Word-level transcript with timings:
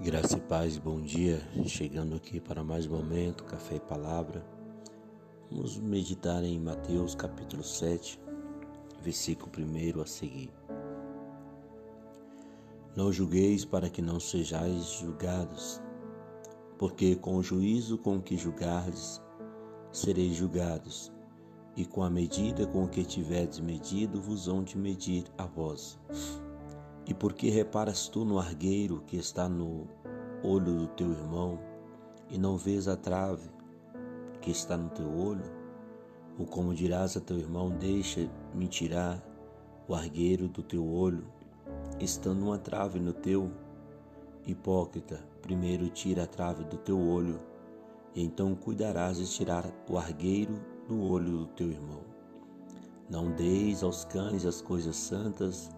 Graça 0.00 0.36
e 0.36 0.40
paz, 0.40 0.78
bom 0.78 1.00
dia. 1.00 1.42
Chegando 1.66 2.14
aqui 2.14 2.38
para 2.38 2.62
mais 2.62 2.86
um 2.86 2.90
momento, 2.90 3.42
café 3.42 3.74
e 3.74 3.80
palavra. 3.80 4.46
Vamos 5.50 5.76
meditar 5.76 6.44
em 6.44 6.56
Mateus 6.60 7.16
capítulo 7.16 7.64
7, 7.64 8.16
versículo 9.02 9.50
1 9.58 10.00
a 10.00 10.06
seguir. 10.06 10.52
Não 12.94 13.10
julgueis 13.10 13.64
para 13.64 13.90
que 13.90 14.00
não 14.00 14.20
sejais 14.20 14.84
julgados, 15.00 15.82
porque 16.78 17.16
com 17.16 17.36
o 17.36 17.42
juízo 17.42 17.98
com 17.98 18.20
que 18.20 18.36
julgardes, 18.36 19.20
sereis 19.90 20.36
julgados, 20.36 21.10
e 21.76 21.84
com 21.84 22.04
a 22.04 22.10
medida 22.10 22.68
com 22.68 22.86
que 22.86 23.04
tiverdes 23.04 23.58
medido, 23.58 24.20
vos 24.20 24.46
hão 24.46 24.62
de 24.62 24.78
medir 24.78 25.24
a 25.36 25.44
vós. 25.44 25.98
E 27.08 27.14
por 27.14 27.32
que 27.32 27.48
reparas 27.48 28.06
tu 28.06 28.22
no 28.22 28.38
argueiro 28.38 29.02
que 29.06 29.16
está 29.16 29.48
no 29.48 29.88
olho 30.44 30.80
do 30.80 30.86
teu 30.88 31.10
irmão 31.10 31.58
e 32.28 32.36
não 32.36 32.58
vês 32.58 32.86
a 32.86 32.96
trave 32.96 33.48
que 34.42 34.50
está 34.50 34.76
no 34.76 34.90
teu 34.90 35.10
olho? 35.10 35.50
Ou 36.38 36.44
como 36.44 36.74
dirás 36.74 37.16
a 37.16 37.20
teu 37.20 37.38
irmão, 37.38 37.70
deixa-me 37.70 38.68
tirar 38.68 39.26
o 39.88 39.94
argueiro 39.94 40.48
do 40.48 40.62
teu 40.62 40.86
olho, 40.86 41.24
estando 41.98 42.44
uma 42.44 42.58
trave 42.58 43.00
no 43.00 43.14
teu? 43.14 43.50
Hipócrita, 44.46 45.18
primeiro 45.40 45.88
tira 45.88 46.24
a 46.24 46.26
trave 46.26 46.62
do 46.64 46.76
teu 46.76 47.00
olho, 47.00 47.40
e 48.14 48.22
então 48.22 48.54
cuidarás 48.54 49.16
de 49.16 49.26
tirar 49.26 49.64
o 49.88 49.96
argueiro 49.96 50.60
do 50.86 51.02
olho 51.02 51.38
do 51.38 51.46
teu 51.46 51.70
irmão. 51.70 52.02
Não 53.08 53.32
deis 53.32 53.82
aos 53.82 54.04
cães 54.04 54.44
as 54.44 54.60
coisas 54.60 54.96
santas, 54.96 55.70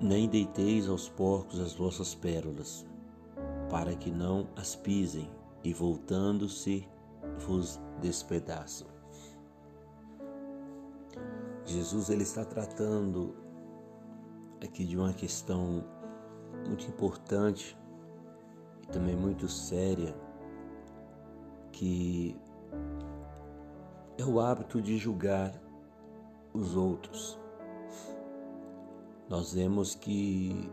nem 0.00 0.28
deiteis 0.28 0.88
aos 0.88 1.08
porcos 1.08 1.58
as 1.58 1.74
vossas 1.74 2.14
pérolas, 2.14 2.86
para 3.68 3.94
que 3.94 4.10
não 4.10 4.48
as 4.56 4.76
pisem 4.76 5.30
e 5.64 5.72
voltando-se 5.72 6.88
vos 7.38 7.80
despedaçam. 8.00 8.86
Jesus 11.64 12.08
ele 12.08 12.22
está 12.22 12.44
tratando 12.44 13.34
aqui 14.62 14.84
de 14.84 14.96
uma 14.96 15.12
questão 15.12 15.84
muito 16.66 16.86
importante 16.86 17.76
e 18.82 18.86
também 18.86 19.16
muito 19.16 19.48
séria, 19.48 20.14
que 21.72 22.36
é 24.16 24.24
o 24.24 24.40
hábito 24.40 24.80
de 24.80 24.96
julgar 24.96 25.52
os 26.54 26.74
outros 26.74 27.38
nós 29.28 29.52
vemos 29.52 29.94
que 29.94 30.70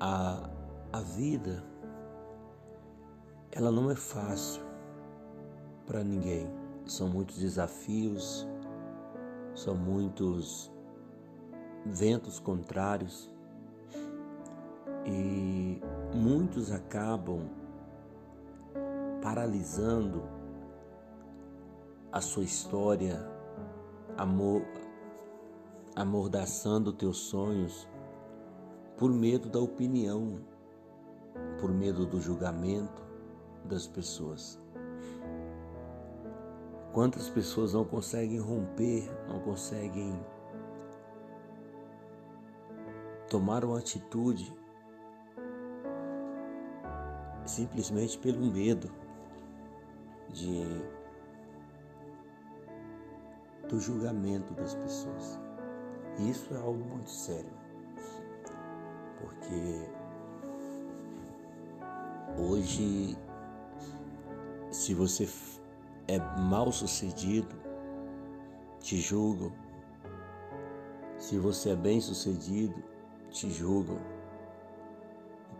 a, 0.00 0.48
a 0.92 1.00
vida 1.00 1.62
ela 3.52 3.70
não 3.70 3.90
é 3.90 3.94
fácil 3.94 4.62
para 5.86 6.02
ninguém. 6.02 6.48
São 6.86 7.08
muitos 7.08 7.38
desafios, 7.38 8.46
são 9.54 9.74
muitos 9.74 10.72
ventos 11.84 12.38
contrários 12.38 13.30
e 15.04 15.80
muitos 16.14 16.70
acabam 16.70 17.48
paralisando 19.22 20.22
a 22.10 22.20
sua 22.20 22.44
história, 22.44 23.18
amor, 24.16 24.62
amordaçando 25.98 26.92
teus 26.92 27.18
sonhos 27.18 27.88
por 28.96 29.10
medo 29.12 29.48
da 29.48 29.58
opinião, 29.58 30.38
por 31.60 31.72
medo 31.72 32.06
do 32.06 32.20
julgamento 32.20 33.02
das 33.64 33.88
pessoas. 33.88 34.60
Quantas 36.92 37.28
pessoas 37.28 37.74
não 37.74 37.84
conseguem 37.84 38.38
romper, 38.38 39.10
não 39.26 39.40
conseguem 39.40 40.24
tomar 43.28 43.64
uma 43.64 43.80
atitude 43.80 44.56
simplesmente 47.44 48.16
pelo 48.18 48.46
medo 48.52 48.88
de 50.28 50.62
do 53.68 53.80
julgamento 53.80 54.54
das 54.54 54.76
pessoas. 54.76 55.47
Isso 56.18 56.52
é 56.52 56.56
algo 56.56 56.84
muito 56.84 57.10
sério, 57.10 57.52
porque 59.20 59.88
hoje, 62.36 63.16
se 64.72 64.94
você 64.94 65.28
é 66.08 66.18
mal 66.40 66.72
sucedido, 66.72 67.54
te 68.80 68.96
julgam. 68.96 69.52
Se 71.18 71.38
você 71.38 71.70
é 71.70 71.76
bem 71.76 72.00
sucedido, 72.00 72.82
te 73.30 73.48
julgam. 73.48 73.98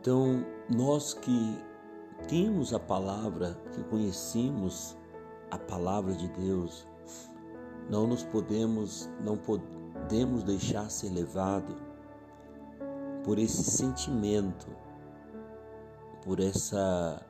Então, 0.00 0.44
nós 0.68 1.14
que 1.14 1.56
temos 2.26 2.74
a 2.74 2.80
palavra, 2.80 3.54
que 3.72 3.82
conhecemos 3.84 4.96
a 5.52 5.58
palavra 5.58 6.14
de 6.14 6.26
Deus, 6.28 6.84
não 7.88 8.08
nos 8.08 8.24
podemos, 8.24 9.08
não 9.22 9.36
podemos 9.36 9.77
podemos 10.08 10.42
deixar 10.42 10.90
ser 10.90 11.10
levado 11.10 11.76
por 13.22 13.38
esse 13.38 13.62
sentimento, 13.62 14.66
por 16.24 16.40
essa 16.40 17.22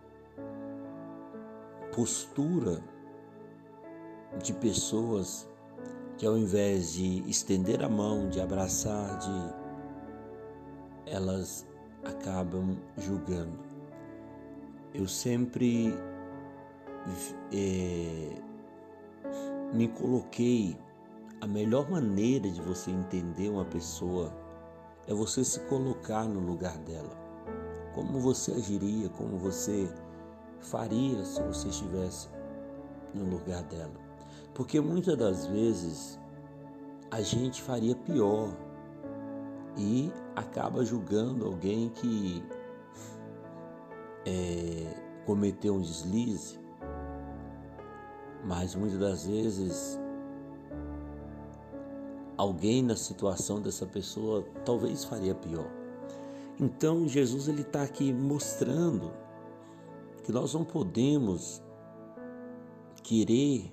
postura 1.92 2.80
de 4.40 4.52
pessoas 4.52 5.48
que 6.16 6.24
ao 6.24 6.38
invés 6.38 6.92
de 6.92 7.28
estender 7.28 7.82
a 7.82 7.88
mão, 7.88 8.28
de 8.28 8.40
abraçar, 8.40 9.18
de 9.18 9.54
elas 11.10 11.66
acabam 12.04 12.78
julgando. 12.96 13.58
Eu 14.94 15.08
sempre 15.08 15.92
é, 17.52 18.40
me 19.74 19.88
coloquei 19.88 20.78
a 21.40 21.46
melhor 21.46 21.90
maneira 21.90 22.50
de 22.50 22.60
você 22.60 22.90
entender 22.90 23.48
uma 23.48 23.64
pessoa 23.64 24.32
é 25.06 25.14
você 25.14 25.44
se 25.44 25.60
colocar 25.60 26.24
no 26.24 26.40
lugar 26.40 26.76
dela. 26.78 27.16
Como 27.94 28.18
você 28.20 28.52
agiria, 28.52 29.08
como 29.10 29.38
você 29.38 29.88
faria 30.60 31.24
se 31.24 31.40
você 31.42 31.68
estivesse 31.68 32.28
no 33.14 33.24
lugar 33.24 33.62
dela. 33.64 33.94
Porque 34.52 34.80
muitas 34.80 35.16
das 35.16 35.46
vezes 35.46 36.18
a 37.10 37.20
gente 37.22 37.62
faria 37.62 37.94
pior 37.94 38.52
e 39.76 40.12
acaba 40.34 40.84
julgando 40.84 41.46
alguém 41.46 41.88
que 41.90 42.44
é, 44.26 45.22
cometeu 45.24 45.76
um 45.76 45.80
deslize, 45.80 46.58
mas 48.44 48.74
muitas 48.74 48.98
das 48.98 49.26
vezes 49.26 49.98
alguém 52.38 52.82
na 52.82 52.94
situação 52.94 53.60
dessa 53.60 53.84
pessoa 53.84 54.46
talvez 54.64 55.04
faria 55.04 55.34
pior. 55.34 55.68
Então 56.58 57.06
Jesus 57.08 57.48
ele 57.48 57.62
está 57.62 57.82
aqui 57.82 58.12
mostrando 58.12 59.12
que 60.22 60.30
nós 60.30 60.54
não 60.54 60.64
podemos 60.64 61.60
querer 63.02 63.72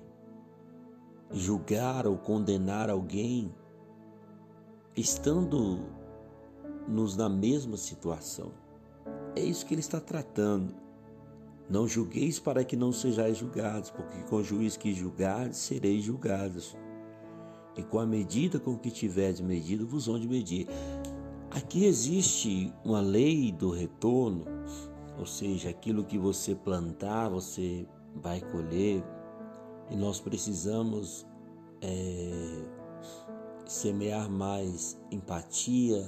julgar 1.30 2.06
ou 2.06 2.16
condenar 2.16 2.90
alguém 2.90 3.54
estando 4.96 5.80
nos 6.88 7.16
na 7.16 7.28
mesma 7.28 7.76
situação. 7.76 8.50
É 9.36 9.40
isso 9.40 9.64
que 9.66 9.74
ele 9.74 9.80
está 9.80 10.00
tratando. 10.00 10.74
Não 11.68 11.86
julgueis 11.86 12.38
para 12.38 12.64
que 12.64 12.76
não 12.76 12.92
sejais 12.92 13.36
julgados, 13.36 13.90
porque 13.90 14.22
com 14.22 14.36
o 14.36 14.44
juiz 14.44 14.76
que 14.76 14.94
julgardes 14.94 15.58
sereis 15.58 16.04
julgados 16.04 16.76
e 17.76 17.82
com 17.82 17.98
a 17.98 18.06
medida 18.06 18.58
com 18.58 18.76
que 18.76 18.90
tiveres 18.90 19.40
medido, 19.40 19.86
vos 19.86 20.08
hão 20.08 20.18
de 20.18 20.26
medir. 20.26 20.66
Aqui 21.50 21.84
existe 21.84 22.72
uma 22.84 23.00
lei 23.00 23.52
do 23.52 23.70
retorno, 23.70 24.44
ou 25.18 25.26
seja, 25.26 25.70
aquilo 25.70 26.04
que 26.04 26.18
você 26.18 26.54
plantar, 26.54 27.28
você 27.28 27.86
vai 28.14 28.40
colher, 28.40 29.04
e 29.90 29.96
nós 29.96 30.18
precisamos 30.20 31.26
é, 31.82 32.64
semear 33.66 34.30
mais 34.30 34.98
empatia, 35.10 36.02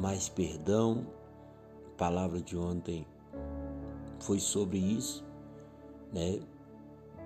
mais 0.00 0.28
perdão. 0.28 1.06
A 1.94 1.96
palavra 1.96 2.40
de 2.40 2.56
ontem 2.56 3.06
foi 4.20 4.38
sobre 4.38 4.78
isso, 4.78 5.24
né? 6.12 6.40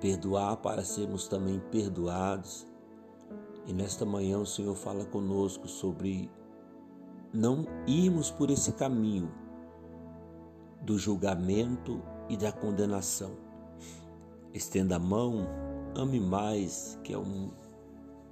Perdoar 0.00 0.56
para 0.58 0.84
sermos 0.84 1.28
também 1.28 1.60
perdoados 1.70 2.69
e 3.70 3.72
nesta 3.72 4.04
manhã 4.04 4.36
o 4.36 4.46
Senhor 4.46 4.74
fala 4.74 5.04
conosco 5.04 5.68
sobre 5.68 6.28
não 7.32 7.64
irmos 7.86 8.28
por 8.28 8.50
esse 8.50 8.72
caminho 8.72 9.32
do 10.82 10.98
julgamento 10.98 12.02
e 12.28 12.36
da 12.36 12.50
condenação. 12.50 13.30
Estenda 14.52 14.96
a 14.96 14.98
mão, 14.98 15.46
ame 15.96 16.18
mais, 16.18 16.98
que 17.04 17.12
é 17.12 17.18
um 17.18 17.52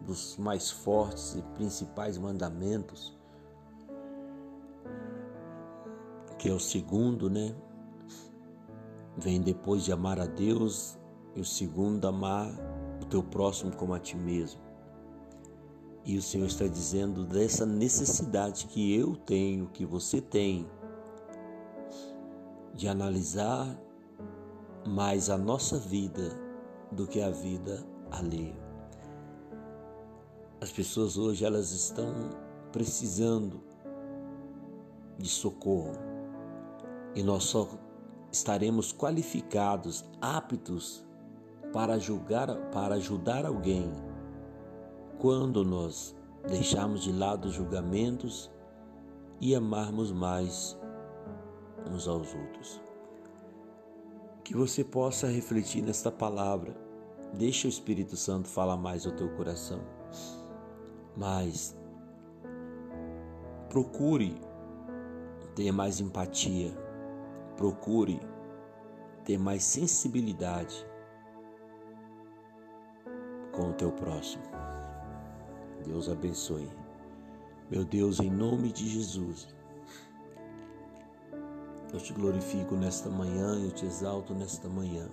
dos 0.00 0.36
mais 0.38 0.72
fortes 0.72 1.36
e 1.36 1.42
principais 1.54 2.18
mandamentos, 2.18 3.16
que 6.36 6.48
é 6.48 6.52
o 6.52 6.58
segundo, 6.58 7.30
né? 7.30 7.54
Vem 9.16 9.40
depois 9.40 9.84
de 9.84 9.92
amar 9.92 10.18
a 10.18 10.26
Deus 10.26 10.98
e 11.36 11.40
o 11.40 11.44
segundo, 11.44 12.08
amar 12.08 12.50
o 13.00 13.06
teu 13.06 13.22
próximo 13.22 13.76
como 13.76 13.94
a 13.94 14.00
ti 14.00 14.16
mesmo. 14.16 14.67
E 16.04 16.16
o 16.16 16.22
Senhor 16.22 16.46
está 16.46 16.66
dizendo 16.66 17.24
dessa 17.24 17.66
necessidade 17.66 18.66
que 18.66 18.94
eu 18.94 19.14
tenho, 19.14 19.68
que 19.68 19.84
você 19.84 20.20
tem, 20.20 20.66
de 22.74 22.88
analisar 22.88 23.78
mais 24.86 25.28
a 25.28 25.36
nossa 25.36 25.78
vida 25.78 26.30
do 26.92 27.06
que 27.06 27.20
a 27.20 27.30
vida 27.30 27.84
alheia. 28.10 28.56
As 30.60 30.72
pessoas 30.72 31.16
hoje 31.16 31.44
elas 31.44 31.70
estão 31.72 32.30
precisando 32.72 33.60
de 35.18 35.28
socorro 35.28 35.92
e 37.14 37.22
nós 37.22 37.44
só 37.44 37.68
estaremos 38.30 38.92
qualificados, 38.92 40.04
aptos 40.20 41.04
para 41.72 41.98
julgar, 41.98 42.54
para 42.70 42.94
ajudar 42.94 43.44
alguém 43.44 43.92
quando 45.18 45.64
nós 45.64 46.14
deixarmos 46.46 47.02
de 47.02 47.12
lado 47.12 47.48
os 47.48 47.54
julgamentos 47.54 48.50
e 49.40 49.54
amarmos 49.54 50.12
mais 50.12 50.78
uns 51.90 52.06
aos 52.06 52.34
outros. 52.34 52.80
Que 54.44 54.56
você 54.56 54.82
possa 54.82 55.26
refletir 55.26 55.82
nesta 55.82 56.10
palavra. 56.10 56.74
Deixa 57.34 57.66
o 57.66 57.70
Espírito 57.70 58.16
Santo 58.16 58.48
falar 58.48 58.76
mais 58.76 59.04
ao 59.04 59.12
teu 59.12 59.28
coração. 59.30 59.80
Mas 61.16 61.76
procure 63.68 64.40
ter 65.54 65.72
mais 65.72 66.00
empatia. 66.00 66.72
Procure 67.56 68.20
ter 69.24 69.38
mais 69.38 69.64
sensibilidade 69.64 70.86
com 73.52 73.70
o 73.70 73.72
teu 73.74 73.92
próximo. 73.92 74.44
Deus 75.88 76.06
abençoe. 76.10 76.68
Meu 77.70 77.82
Deus, 77.82 78.20
em 78.20 78.30
nome 78.30 78.70
de 78.70 78.86
Jesus, 78.86 79.48
eu 81.90 81.98
te 81.98 82.12
glorifico 82.12 82.76
nesta 82.76 83.08
manhã, 83.08 83.58
eu 83.58 83.70
te 83.70 83.86
exalto 83.86 84.34
nesta 84.34 84.68
manhã. 84.68 85.08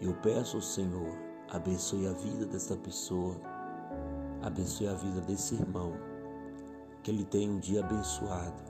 Eu 0.00 0.14
peço 0.14 0.56
ao 0.56 0.62
Senhor, 0.62 1.18
abençoe 1.50 2.06
a 2.06 2.12
vida 2.12 2.46
desta 2.46 2.76
pessoa, 2.76 3.36
abençoe 4.40 4.86
a 4.86 4.94
vida 4.94 5.20
desse 5.20 5.56
irmão, 5.56 5.92
que 7.02 7.10
ele 7.10 7.24
tenha 7.24 7.50
um 7.50 7.58
dia 7.58 7.84
abençoado, 7.84 8.62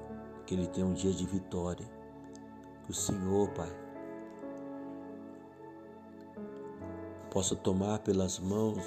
que 0.46 0.54
ele 0.54 0.66
tenha 0.66 0.86
um 0.86 0.94
dia 0.94 1.12
de 1.12 1.26
vitória. 1.26 1.86
Que 2.84 2.90
o 2.90 2.94
Senhor, 2.94 3.50
Pai, 3.50 3.70
possa 7.30 7.54
tomar 7.54 7.98
pelas 7.98 8.38
mãos 8.38 8.78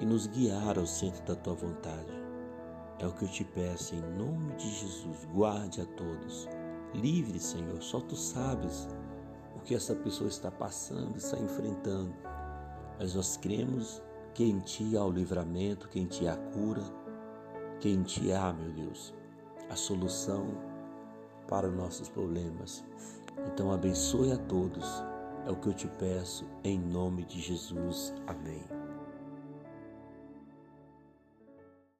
e 0.00 0.06
nos 0.06 0.26
guiar 0.26 0.78
ao 0.78 0.86
centro 0.86 1.22
da 1.24 1.34
tua 1.34 1.54
vontade. 1.54 2.12
É 2.98 3.06
o 3.06 3.12
que 3.12 3.24
eu 3.24 3.28
te 3.28 3.44
peço 3.44 3.94
em 3.94 4.00
nome 4.00 4.54
de 4.54 4.70
Jesus. 4.70 5.26
Guarde 5.32 5.80
a 5.80 5.84
todos. 5.84 6.48
Livre, 6.94 7.38
Senhor. 7.38 7.82
Só 7.82 8.00
tu 8.00 8.16
sabes 8.16 8.88
o 9.56 9.60
que 9.60 9.74
essa 9.74 9.94
pessoa 9.94 10.28
está 10.28 10.50
passando, 10.50 11.16
está 11.16 11.38
enfrentando. 11.38 12.14
Mas 12.98 13.14
nós 13.14 13.36
cremos 13.36 14.02
que 14.34 14.44
em 14.44 14.60
ti 14.60 14.96
há 14.96 15.04
o 15.04 15.10
livramento, 15.10 15.88
que 15.88 16.00
em 16.00 16.06
ti 16.06 16.26
há 16.26 16.34
a 16.34 16.36
cura, 16.36 16.82
que 17.80 17.88
em 17.88 18.02
ti 18.02 18.32
há, 18.32 18.52
meu 18.52 18.72
Deus, 18.72 19.12
a 19.68 19.76
solução 19.76 20.46
para 21.48 21.68
os 21.68 21.74
nossos 21.74 22.08
problemas. 22.08 22.84
Então 23.46 23.72
abençoe 23.72 24.32
a 24.32 24.38
todos 24.38 25.02
é 25.46 25.50
o 25.50 25.56
que 25.56 25.68
eu 25.68 25.74
te 25.74 25.88
peço 25.88 26.46
em 26.62 26.78
nome 26.78 27.24
de 27.24 27.40
Jesus. 27.40 28.14
Amém. 28.26 28.81